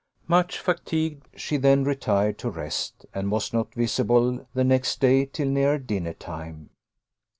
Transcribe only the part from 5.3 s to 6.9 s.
near dinner time.